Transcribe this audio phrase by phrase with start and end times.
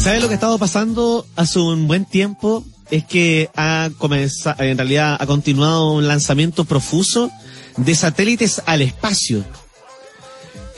[0.00, 2.64] ¿Sabe lo que ha estado pasando hace un buen tiempo?
[2.90, 7.30] Es que ha comenzado, en realidad ha continuado un lanzamiento profuso
[7.76, 9.44] de satélites al espacio.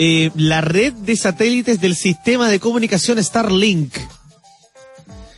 [0.01, 3.95] Eh, la red de satélites del sistema de comunicación Starlink,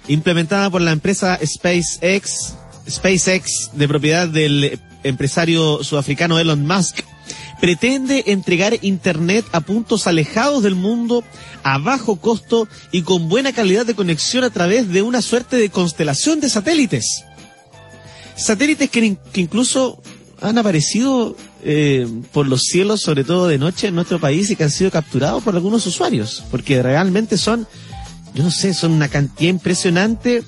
[0.08, 2.54] implementada por la empresa SpaceX,
[2.88, 7.00] SpaceX de propiedad del empresario sudafricano Elon Musk,
[7.64, 11.24] pretende entregar Internet a puntos alejados del mundo,
[11.62, 15.70] a bajo costo y con buena calidad de conexión a través de una suerte de
[15.70, 17.24] constelación de satélites.
[18.36, 19.98] Satélites que, incluso
[20.42, 24.64] han aparecido eh, por los cielos, sobre todo de noche en nuestro país y que
[24.64, 27.66] han sido capturados por algunos usuarios, porque realmente son,
[28.34, 30.42] yo no sé, son una cantidad impresionante,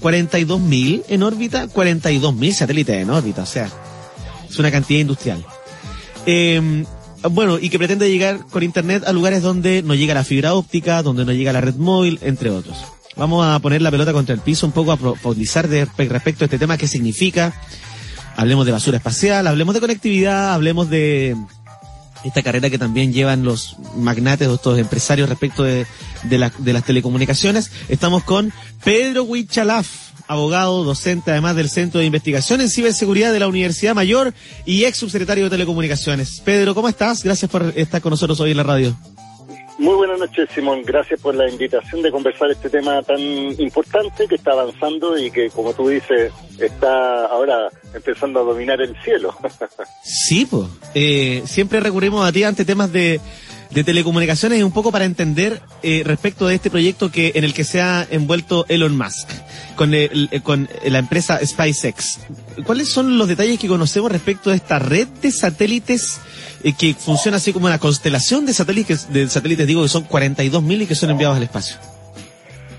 [0.00, 3.70] 42.000 en órbita, 42.000 satélites en órbita, o sea,
[4.50, 5.46] es una cantidad industrial.
[6.26, 6.84] Eh,
[7.30, 11.02] bueno, y que pretende llegar con Internet a lugares donde no llega la fibra óptica,
[11.02, 12.76] donde no llega la red móvil, entre otros.
[13.16, 16.58] Vamos a poner la pelota contra el piso un poco a profundizar respecto a este
[16.58, 17.52] tema, qué significa.
[18.36, 21.36] Hablemos de basura espacial, hablemos de conectividad, hablemos de
[22.24, 25.86] esta carrera que también llevan los magnates o estos empresarios respecto de,
[26.24, 27.70] de las telecomunicaciones.
[27.88, 33.48] Estamos con Pedro Huichalaf abogado, docente además del Centro de Investigación en Ciberseguridad de la
[33.48, 36.40] Universidad Mayor y ex subsecretario de Telecomunicaciones.
[36.44, 37.22] Pedro, ¿cómo estás?
[37.22, 38.96] Gracias por estar con nosotros hoy en la radio.
[39.78, 40.82] Muy buenas noches, Simón.
[40.84, 45.50] Gracias por la invitación de conversar este tema tan importante que está avanzando y que,
[45.50, 49.34] como tú dices, está ahora empezando a dominar el cielo.
[50.04, 50.68] sí, pues.
[51.50, 53.20] siempre recurrimos a ti ante temas de
[53.74, 57.54] de telecomunicaciones y un poco para entender eh, respecto de este proyecto que en el
[57.54, 59.28] que se ha envuelto Elon Musk
[59.76, 62.20] con, el, eh, con la empresa SpaceX.
[62.66, 66.20] ¿Cuáles son los detalles que conocemos respecto de esta red de satélites
[66.62, 70.82] eh, que funciona así como una constelación de satélites, de satélites digo que son 42.000
[70.82, 71.76] y que son enviados al espacio?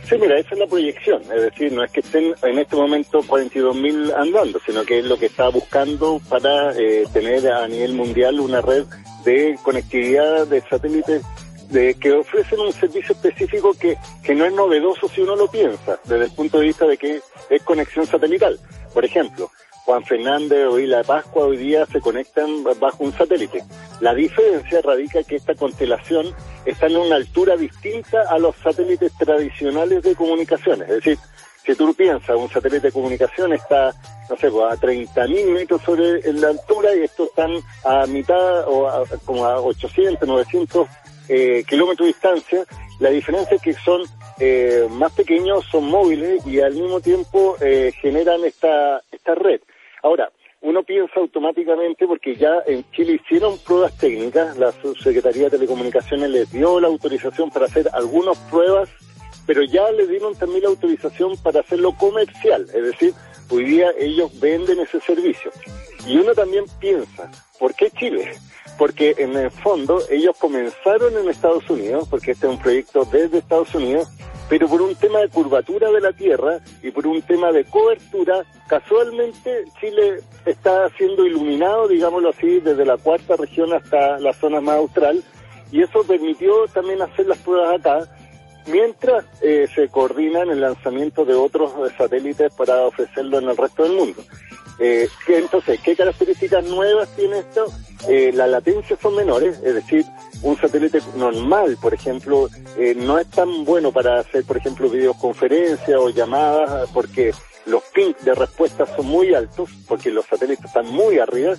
[0.07, 3.23] Sí, mira, esa es la proyección, es decir, no es que estén en este momento
[3.23, 6.73] 42.000 andando, sino que es lo que está buscando para
[7.13, 8.83] tener a nivel mundial una red
[9.23, 11.23] de conectividad de satélites
[11.69, 15.99] de, que ofrecen un servicio específico que, que no es novedoso si uno lo piensa,
[16.03, 18.59] desde el punto de vista de que es conexión satelital.
[18.93, 19.49] Por ejemplo,
[19.85, 23.63] Juan Fernández o Isla de Pascua hoy día se conectan bajo un satélite.
[23.99, 26.33] La diferencia radica que esta constelación
[26.65, 30.89] está en una altura distinta a los satélites tradicionales de comunicaciones.
[30.89, 31.17] Es decir,
[31.65, 33.93] si tú piensas, un satélite de comunicación está,
[34.29, 37.51] no sé, pues, a 30.000 metros sobre la altura y estos están
[37.85, 40.87] a mitad o como a 800, 900
[41.29, 42.65] eh, kilómetros de distancia.
[42.99, 44.01] La diferencia es que son
[44.39, 49.61] eh, más pequeños, son móviles y al mismo tiempo eh, generan esta, esta red.
[50.01, 50.29] Ahora,
[50.61, 56.51] uno piensa automáticamente porque ya en Chile hicieron pruebas técnicas, la Subsecretaría de Telecomunicaciones les
[56.51, 58.89] dio la autorización para hacer algunas pruebas
[59.45, 63.13] pero ya le dieron también la autorización para hacerlo comercial, es decir,
[63.49, 65.51] hoy día ellos venden ese servicio.
[66.07, 68.33] Y uno también piensa, ¿por qué Chile?
[68.77, 73.37] Porque en el fondo ellos comenzaron en Estados Unidos, porque este es un proyecto desde
[73.37, 74.09] Estados Unidos,
[74.49, 78.45] pero por un tema de curvatura de la Tierra y por un tema de cobertura,
[78.67, 84.75] casualmente Chile está siendo iluminado, digámoslo así, desde la cuarta región hasta la zona más
[84.75, 85.23] austral,
[85.71, 87.99] y eso permitió también hacer las pruebas acá,
[88.67, 93.93] mientras eh, se coordinan el lanzamiento de otros satélites para ofrecerlo en el resto del
[93.93, 94.23] mundo.
[94.79, 97.65] Eh, entonces, ¿qué características nuevas tiene esto?
[98.07, 100.05] Eh, las latencias son menores, es decir,
[100.41, 105.97] un satélite normal, por ejemplo, eh, no es tan bueno para hacer, por ejemplo, videoconferencias
[105.97, 107.31] o llamadas, porque
[107.65, 111.53] los pings de respuesta son muy altos, porque los satélites están muy arriba.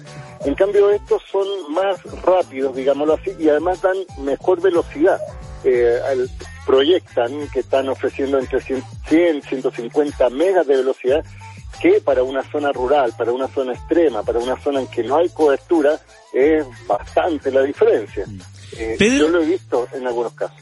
[0.44, 5.19] En cambio, estos son más rápidos, digámoslo así, y además dan mejor velocidad.
[5.64, 6.00] Eh,
[6.66, 11.25] proyectan que están ofreciendo entre 100, 150 megas de velocidad,
[11.80, 15.16] que para una zona rural, para una zona extrema, para una zona en que no
[15.16, 15.98] hay cobertura,
[16.32, 18.25] es bastante la diferencia.
[18.77, 20.57] Eh, yo lo he visto en algunos casos.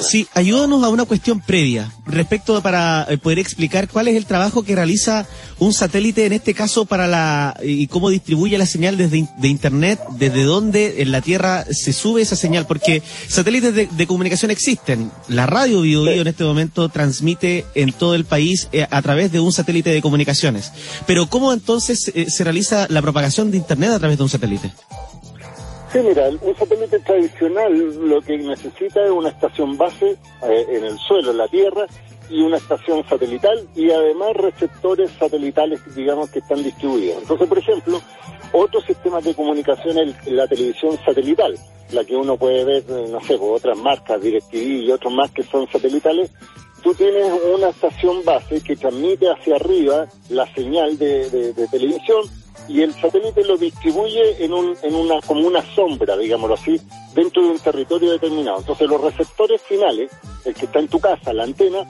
[0.00, 4.62] Sí, ayúdanos a una cuestión previa respecto para eh, poder explicar cuál es el trabajo
[4.62, 5.26] que realiza
[5.58, 10.00] un satélite en este caso para la y cómo distribuye la señal desde de internet,
[10.18, 15.10] desde dónde en la Tierra se sube esa señal, porque satélites de, comunicación existen.
[15.28, 19.40] La radio Bio, en este momento transmite en todo el país eh, a través de
[19.40, 20.72] un satélite de comunicaciones.
[21.06, 24.72] Pero ¿cómo entonces se realiza la propagación de internet a través de un satélite?
[25.96, 27.72] Sí, mira, un satélite tradicional
[28.06, 31.86] lo que necesita es una estación base eh, en el suelo, en la Tierra,
[32.28, 37.22] y una estación satelital y además receptores satelitales, digamos, que están distribuidos.
[37.22, 38.02] Entonces, por ejemplo,
[38.52, 41.58] otros sistemas de comunicación en la televisión satelital,
[41.92, 45.30] la que uno puede ver, eh, no sé, por otras marcas, DirecTV y otros más
[45.30, 46.30] que son satelitales,
[46.82, 52.22] tú tienes una estación base que transmite hacia arriba la señal de, televisión
[52.68, 56.80] y el satélite lo distribuye en, un, en una como una sombra, digámoslo así,
[57.14, 58.58] dentro de un territorio determinado.
[58.58, 60.10] Entonces los receptores finales,
[60.44, 61.86] el que está en tu casa, la antena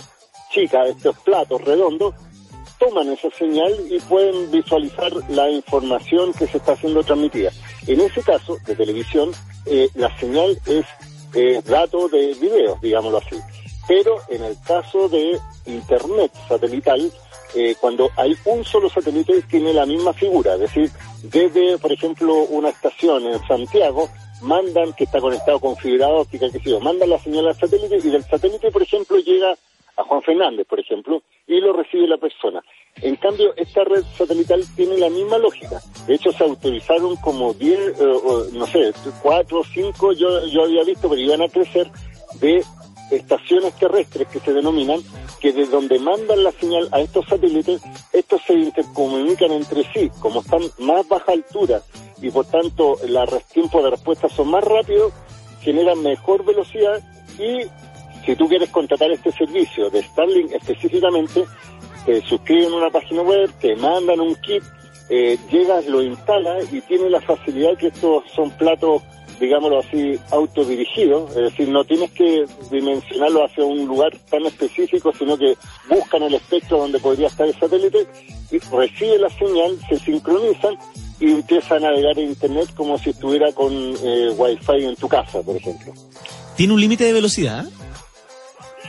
[0.50, 2.14] chica, estos platos redondos,
[2.78, 7.50] toman esa señal y pueden visualizar la información que se está haciendo transmitida.
[7.87, 9.32] En ese caso, de televisión,
[9.67, 10.84] eh, la señal es
[11.34, 13.37] eh, dato de video, digámoslo así.
[13.88, 17.12] Pero en el caso de Internet satelital,
[17.56, 20.91] eh, cuando hay un solo satélite tiene la misma figura, es decir,
[21.23, 24.11] desde, por ejemplo, una estación en Santiago,
[24.43, 28.11] mandan, que está conectado con fibra óptica, que sé mandan la señal al satélite y
[28.11, 29.56] del satélite, por ejemplo, llega
[29.97, 32.62] a Juan Fernández, por ejemplo, y lo recibe la persona.
[32.97, 35.81] En cambio, esta red satelital tiene la misma lógica.
[36.06, 37.94] De hecho, se autorizaron como 10, eh,
[38.52, 38.93] no sé,
[39.23, 41.91] 4 o 5, yo, yo había visto, pero iban a crecer,
[42.41, 42.62] de
[43.11, 45.00] estaciones terrestres que se denominan,
[45.41, 50.41] que de donde mandan la señal a estos satélites, estos se intercomunican entre sí, como
[50.41, 51.83] están más baja altura
[52.21, 55.12] y por tanto los tiempos de respuesta son más rápidos,
[55.61, 57.03] generan mejor velocidad
[57.38, 57.67] y
[58.25, 61.44] si tú quieres contratar este servicio de Starlink específicamente,
[62.05, 64.62] te suscriben a una página web, te mandan un kit,
[65.09, 69.03] eh, llegas, lo instalas y tiene la facilidad que estos son platos,
[69.41, 75.37] digámoslo así, autodirigidos, es decir, no tienes que dimensionarlo hacia un lugar tan específico, sino
[75.37, 75.56] que
[75.88, 78.06] buscan el espectro donde podría estar el satélite
[78.50, 80.77] y recibe la señal, se sincronizan
[81.21, 85.43] y empieza a navegar en Internet como si estuviera con eh, Wi-Fi en tu casa,
[85.43, 85.93] por ejemplo.
[86.56, 87.67] ¿Tiene un límite de velocidad?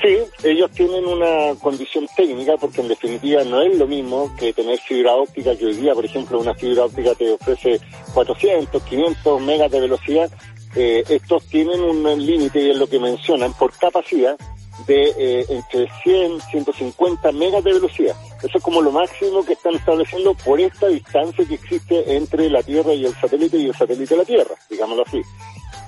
[0.07, 4.79] Sí, ellos tienen una condición técnica porque en definitiva no es lo mismo que tener
[4.79, 7.81] fibra óptica que hoy día, por ejemplo, una fibra óptica te ofrece
[8.13, 10.31] 400, 500 megas de velocidad.
[10.77, 14.37] Eh, estos tienen un límite y es lo que mencionan por capacidad
[14.85, 18.15] de eh, entre 100, 150 megas de velocidad.
[18.41, 22.63] Eso es como lo máximo que están estableciendo por esta distancia que existe entre la
[22.63, 25.21] Tierra y el satélite y el satélite de la Tierra, digámoslo así.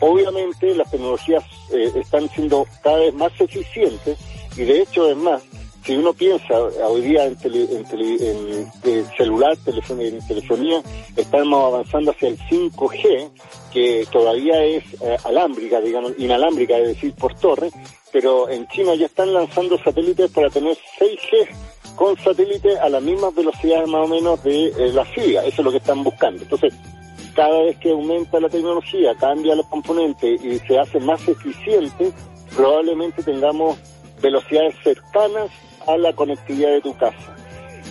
[0.01, 1.43] Obviamente las tecnologías
[1.73, 4.17] eh, están siendo cada vez más eficientes
[4.55, 5.41] y de hecho es más,
[5.85, 6.53] si uno piensa
[6.87, 10.81] hoy día en, en, celular, en telefonía,
[11.15, 13.29] estamos avanzando hacia el 5G,
[13.71, 17.71] que todavía es eh, alámbrica, digamos, inalámbrica, es decir, por torre,
[18.11, 21.47] pero en China ya están lanzando satélites para tener 6G
[21.95, 25.65] con satélites a las mismas velocidades más o menos de eh, la FIA, eso es
[25.65, 26.43] lo que están buscando.
[26.43, 26.73] Entonces,
[27.39, 32.11] cada vez que aumenta la tecnología, cambia los componentes y se hace más eficiente,
[32.53, 33.77] probablemente tengamos
[34.21, 35.49] velocidades cercanas
[35.87, 37.33] a la conectividad de tu casa.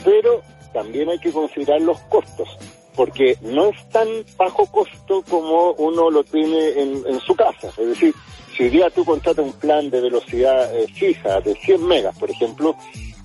[0.05, 0.43] Pero
[0.75, 2.47] también hay que considerar los costos,
[2.95, 4.07] porque no es tan
[4.37, 7.69] bajo costo como uno lo tiene en, su casa.
[7.69, 8.15] Es decir,
[8.55, 12.31] si hoy día tú contratas un plan de velocidad eh, fija de 100 megas, por
[12.31, 12.77] ejemplo,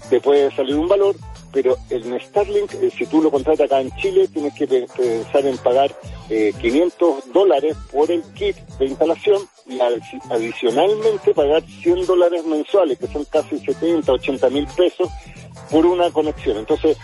[0.10, 1.18] te puede salir un valor,
[1.54, 5.58] pero el Starlink, eh, si tú lo contratas acá en Chile, tienes que pensar en
[5.60, 5.96] pagar
[6.28, 9.80] 500 eh, dólares por el kit de instalación y
[10.32, 15.08] adicionalmente pagar 100 dólares mensuales, que son casi 70, 80 mil pesos,
[15.70, 16.58] por una conexión.
[16.58, 16.98] Entonces,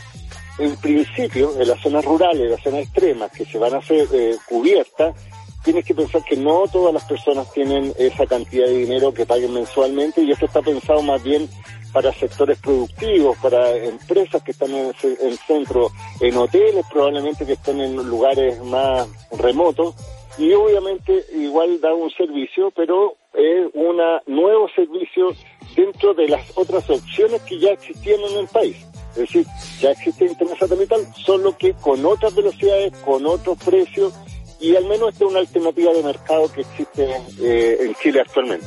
[0.58, 4.08] en principio, en las zonas rurales, en las zonas extremas que se van a hacer
[4.12, 5.16] eh, cubiertas,
[5.64, 9.54] tienes que pensar que no todas las personas tienen esa cantidad de dinero que paguen
[9.54, 11.48] mensualmente y esto está pensado más bien
[11.92, 17.82] para sectores productivos, para empresas que están en el centro, en hoteles probablemente que estén
[17.82, 19.96] en lugares más remotos
[20.38, 25.34] y obviamente igual da un servicio, pero es un nuevo servicio
[25.76, 28.78] dentro de las otras opciones que ya existían en el país.
[29.12, 29.46] Es decir,
[29.80, 34.14] ya existe Internet satelital, solo que con otras velocidades, con otros precios
[34.62, 37.10] y al menos esta es una alternativa de mercado que existe
[37.42, 38.66] eh, en Chile actualmente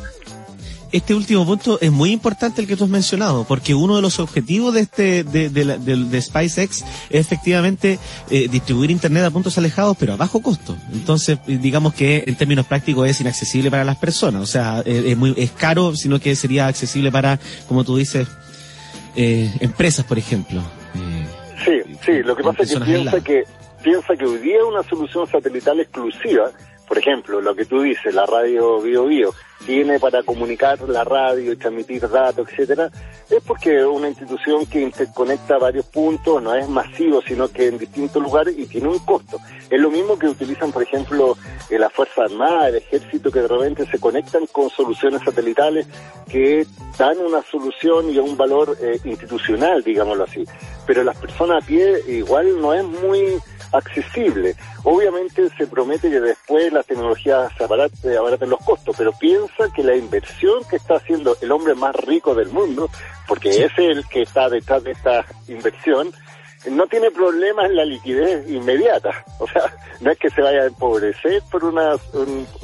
[0.93, 4.21] este último punto es muy importante el que tú has mencionado, porque uno de los
[4.21, 7.99] objetivos de este de, de, SpaceX es efectivamente
[8.31, 10.77] eh, distribuir internet a puntos alejados, pero a bajo costo.
[10.93, 15.17] Entonces, digamos que en términos prácticos es inaccesible para las personas, o sea, eh, es
[15.17, 18.29] muy es caro, sino que sería accesible para, como tú dices,
[19.17, 20.63] eh, empresas, por ejemplo.
[21.65, 22.23] sí, sí.
[22.23, 23.45] Lo que pasa es que piensa que
[23.83, 26.51] piensa que hoy día una solución satelital exclusiva
[26.93, 29.35] por ejemplo, lo que tú dices, la radio Bio Bio,
[29.65, 32.91] tiene para comunicar la radio y transmitir datos, etcétera,
[33.31, 38.23] es porque una institución que interconecta varios puntos no es masivo, sino que en distintos
[38.23, 39.39] lugares y tiene un costo.
[39.71, 41.35] Es lo mismo que utilizan, por ejemplo,
[41.71, 45.87] eh, la Fuerza Armada, el Ejército, que de repente se conectan con soluciones satelitales
[46.29, 46.67] que
[46.99, 50.45] dan una solución y un valor eh, institucional, digámoslo así.
[50.87, 53.39] Pero las personas a pie igual no es muy
[53.73, 54.55] accesible.
[54.85, 59.97] Obviamente se promete que después las tecnologías se abaraten, los costos, pero piensa que la
[59.97, 62.91] inversión que está haciendo el hombre más rico del mundo,
[63.26, 66.12] porque es el que está detrás de esta inversión,
[66.71, 69.25] no tiene problemas en la liquidez inmediata.
[69.38, 71.97] O sea, no es que se vaya a empobrecer por una,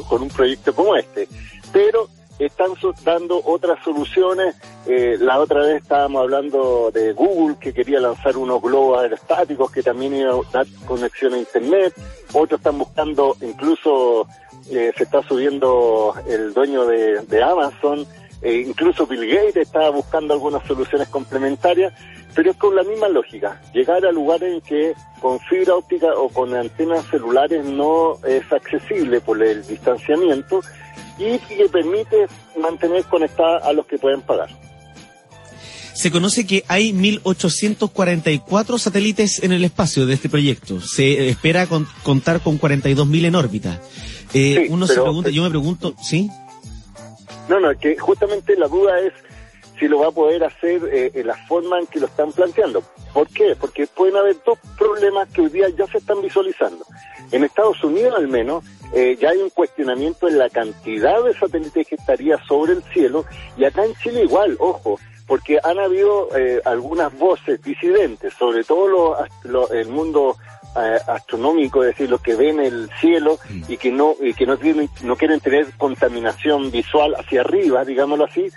[0.09, 1.29] con un proyecto como este,
[1.73, 2.71] pero están
[3.05, 4.57] dando otras soluciones.
[4.87, 9.83] Eh, la otra vez estábamos hablando de Google, que quería lanzar unos globos aerostáticos que
[9.83, 11.95] también iban a dar conexión a Internet.
[12.33, 14.27] Otros están buscando, incluso
[14.71, 18.07] eh, se está subiendo el dueño de, Amazon,
[18.43, 21.93] e incluso Bill Gates estaba buscando algunas soluciones complementarias,
[22.35, 26.29] pero es con la misma lógica, llegar a lugares en que con fibra óptica o
[26.29, 30.61] con antenas celulares no es accesible por el distanciamiento
[31.19, 32.27] y que permite
[32.61, 34.49] mantener conectada a los que pueden pagar.
[35.95, 40.81] Se conoce que hay 1.844 satélites en el espacio de este proyecto.
[40.81, 41.67] Se espera
[42.05, 43.81] contar con 42.000 en órbita.
[44.33, 46.31] Eh, uno se pregunta, yo me pregunto, ¿sí?
[47.49, 49.13] No, no, que justamente la duda es
[49.79, 52.83] si lo va a poder hacer eh, en la forma en que lo están planteando.
[53.13, 53.57] ¿Por qué?
[53.59, 56.85] Porque pueden haber dos problemas que hoy día ya se están visualizando.
[57.33, 61.87] En Estados Unidos al menos eh, ya hay un cuestionamiento en la cantidad de satélites
[61.87, 63.25] que estaría sobre el cielo
[63.57, 69.17] y acá en Chile igual, ojo, porque han habido eh, algunas voces disidentes, sobre todo
[69.73, 70.37] el mundo
[70.75, 74.89] astronómico, es decir, los que ven el cielo y que no y que no tienen
[75.03, 78.49] no quieren tener contaminación visual hacia arriba, digámoslo así,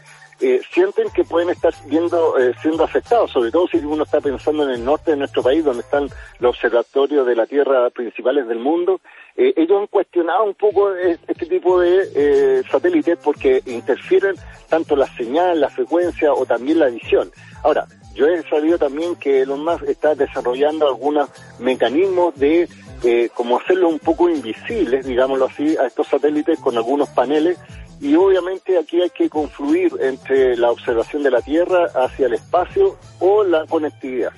[0.41, 4.63] eh, sienten que pueden estar viendo, eh, siendo afectados, sobre todo si uno está pensando
[4.63, 8.60] en el norte de nuestro país, donde están los observatorios de la Tierra principales del
[8.60, 9.01] mundo.
[9.38, 14.36] Eh, ellos han cuestionado un poco este tipo de satélites porque interfieren
[14.67, 17.31] tanto la señal, la frecuencia o también la visión.
[17.63, 21.29] Ahora, yo he sabido también que Elon Musk está desarrollando algunos
[21.60, 22.67] mecanismos de
[23.03, 27.57] eh, como hacerlo un poco invisibles, digámoslo así, a estos satélites con algunos paneles
[28.01, 32.98] y obviamente aquí hay que confluir entre la observación de la Tierra hacia el espacio
[33.20, 34.34] o la conectividad.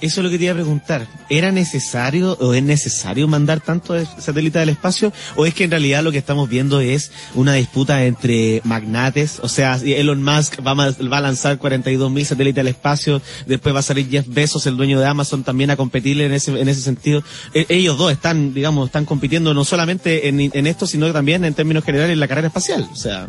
[0.00, 1.06] Eso es lo que te iba a preguntar.
[1.28, 5.12] ¿Era necesario o es necesario mandar tantos satélites al espacio?
[5.36, 9.40] ¿O es que en realidad lo que estamos viendo es una disputa entre magnates?
[9.42, 13.74] O sea, Elon Musk va a, va a lanzar 42 mil satélites al espacio, después
[13.74, 16.68] va a salir Jeff Bezos, el dueño de Amazon, también a competirle en ese, en
[16.68, 17.22] ese sentido.
[17.52, 21.52] E, ellos dos están, digamos, están compitiendo no solamente en, en esto, sino también en
[21.52, 22.88] términos generales en la carrera espacial.
[22.90, 23.28] O sea.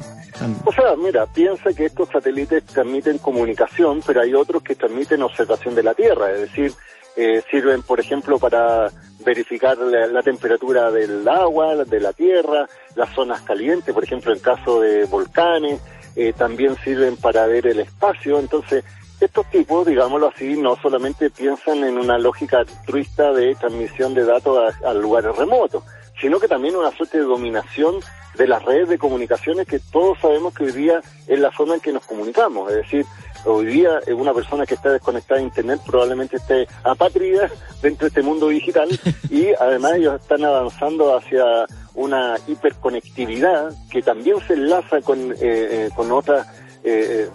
[0.66, 5.76] O sea, mira, piensa que estos satélites transmiten comunicación, pero hay otros que transmiten observación
[5.76, 6.74] de la Tierra, es decir,
[7.16, 8.90] eh, sirven, por ejemplo, para
[9.26, 14.80] verificar la, temperatura del agua, de la Tierra, las zonas calientes, por ejemplo, en caso
[14.80, 15.82] de volcanes,
[16.16, 18.84] eh, también sirven para ver el espacio, entonces
[19.20, 24.74] estos tipos, digámoslo así, no solamente piensan en una lógica altruista de transmisión de datos
[24.84, 25.84] a lugares remotos,
[26.20, 27.96] sino que también una suerte de dominación
[28.38, 31.82] de las redes de comunicaciones que todos sabemos que hoy día es la forma en
[31.82, 32.70] que nos comunicamos.
[32.72, 33.06] Es decir,
[33.46, 37.50] hoy día una persona que está desconectada de Internet probablemente esté apátrida
[37.82, 38.88] dentro de este mundo digital
[39.30, 45.90] y además ellos están avanzando hacia una hiperconectividad que también se enlaza con, eh, eh,
[45.96, 46.48] con otras
[46.84, 47.30] eh,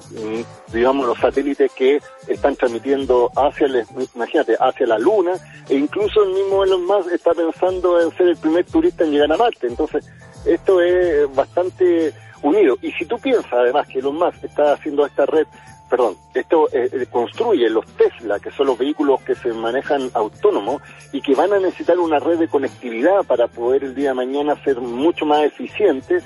[0.73, 3.85] digamos, los satélites que están transmitiendo hacia, el,
[4.15, 5.33] imagínate, hacia la Luna,
[5.69, 9.33] e incluso el mismo Elon Musk está pensando en ser el primer turista en llegar
[9.33, 9.67] a Marte.
[9.69, 10.05] Entonces,
[10.47, 12.13] esto es bastante
[12.43, 12.79] unido.
[12.83, 15.47] Y si tú piensas además que Elon Musk está haciendo esta red,
[15.89, 20.83] perdón, esto eh, eh, construye los Tesla, que son los vehículos que se manejan autónomos
[21.13, 24.63] y que van a necesitar una red de conectividad para poder el día de mañana
[24.65, 26.25] ser mucho más eficientes,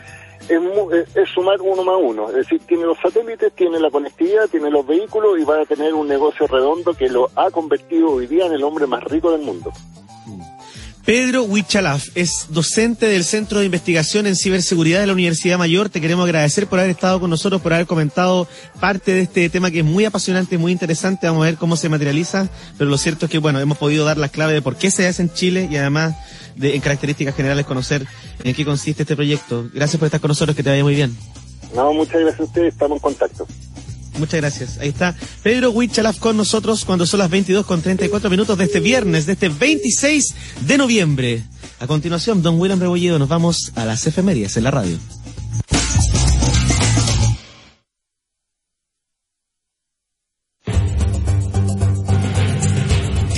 [0.49, 2.29] es, es, sumar uno más uno.
[2.31, 5.93] Es decir, tiene los satélites, tiene la conectividad, tiene los vehículos y va a tener
[5.95, 9.43] un negocio redondo que lo ha convertido hoy día en el hombre más rico del
[9.43, 9.71] mundo.
[11.11, 15.89] Pedro Huichalaf es docente del Centro de Investigación en Ciberseguridad de la Universidad Mayor.
[15.89, 18.47] Te queremos agradecer por haber estado con nosotros, por haber comentado
[18.79, 21.27] parte de este tema que es muy apasionante, muy interesante.
[21.27, 22.49] Vamos a ver cómo se materializa,
[22.79, 25.09] pero lo cierto es que, bueno, hemos podido dar las claves de por qué se
[25.09, 26.15] hace en Chile y además
[26.55, 28.07] de, en características generales conocer
[28.45, 29.69] en qué consiste este proyecto.
[29.75, 31.17] Gracias por estar con nosotros, que te vaya muy bien.
[31.75, 33.49] No, muchas gracias a ustedes, estamos en contacto.
[34.21, 34.79] Muchas gracias.
[34.79, 38.81] Ahí está Pedro Huichalaf con nosotros cuando son las 22 con 34 minutos de este
[38.81, 40.35] viernes, de este 26
[40.67, 41.43] de noviembre.
[41.81, 44.99] A continuación, don William Rebolledo, nos vamos a las efemérides en la radio.